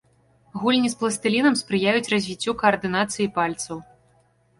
Гульні 0.61 0.89
з 0.93 0.95
пластылінам 1.01 1.57
спрыяюць 1.61 2.09
развіццю 2.13 2.55
каардынацыі 2.63 3.29
пальцаў. 3.37 3.77